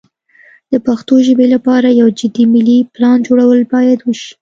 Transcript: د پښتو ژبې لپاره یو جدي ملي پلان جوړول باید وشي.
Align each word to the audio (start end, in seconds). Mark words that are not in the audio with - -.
د 0.71 0.73
پښتو 0.87 1.13
ژبې 1.27 1.47
لپاره 1.53 1.97
یو 2.01 2.07
جدي 2.19 2.43
ملي 2.53 2.77
پلان 2.93 3.17
جوړول 3.27 3.59
باید 3.73 3.99
وشي. 4.03 4.31